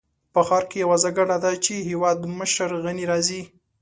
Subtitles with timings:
[0.33, 3.41] په ښار کې اوازه ګډه ده چې هېوادمشر غني راځي.